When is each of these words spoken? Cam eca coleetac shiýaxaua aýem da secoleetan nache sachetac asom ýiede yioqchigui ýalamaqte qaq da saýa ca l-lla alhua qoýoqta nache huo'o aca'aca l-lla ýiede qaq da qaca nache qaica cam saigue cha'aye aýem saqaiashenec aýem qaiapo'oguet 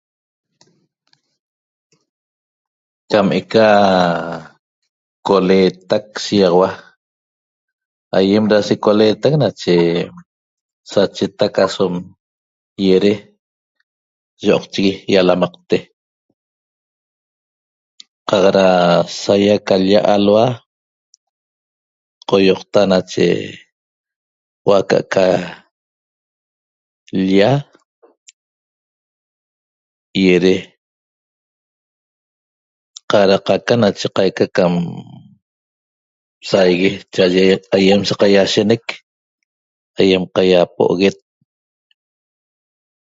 Cam 3.09 3.27
eca 3.39 3.67
coleetac 5.27 6.07
shiýaxaua 6.23 6.69
aýem 8.17 8.45
da 8.51 8.57
secoleetan 8.67 9.35
nache 9.41 9.77
sachetac 10.91 11.55
asom 11.65 11.93
ýiede 12.83 13.13
yioqchigui 14.45 14.93
ýalamaqte 15.13 15.77
qaq 18.29 18.45
da 18.55 18.67
saýa 19.21 19.55
ca 19.67 19.75
l-lla 19.81 19.99
alhua 20.15 20.45
qoýoqta 22.29 22.81
nache 22.91 23.27
huo'o 24.63 24.79
aca'aca 24.81 25.25
l-lla 27.19 27.49
ýiede 30.21 30.53
qaq 33.09 33.23
da 33.29 33.37
qaca 33.47 33.73
nache 33.83 34.07
qaica 34.17 34.45
cam 34.55 34.73
saigue 36.49 36.89
cha'aye 37.13 37.43
aýem 37.77 38.01
saqaiashenec 38.09 38.85
aýem 39.99 40.23
qaiapo'oguet 40.35 41.17